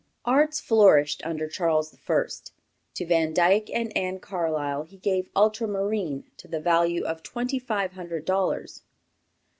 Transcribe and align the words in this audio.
Arts 0.25 0.59
flourished 0.59 1.21
under 1.23 1.47
Charles 1.47 1.93
I. 1.95 2.17
To 2.95 3.05
Vandyck 3.05 3.69
and 3.71 3.95
Anne 3.95 4.17
Carlisle 4.17 4.85
he 4.85 4.97
gave 4.97 5.29
ultra 5.35 5.67
marine 5.67 6.23
to 6.37 6.47
the 6.47 6.59
value 6.59 7.03
of 7.05 7.21
twenty 7.21 7.59
five 7.59 7.91
hundred 7.91 8.25
dollars. 8.25 8.81